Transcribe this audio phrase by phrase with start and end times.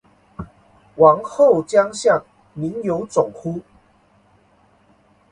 [0.95, 3.61] 王侯将相，宁有种乎